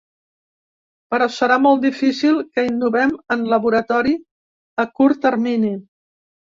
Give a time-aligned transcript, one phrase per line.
[1.13, 4.19] Però serà molt difícil que innovem en laboratori
[4.87, 5.77] a curt termini.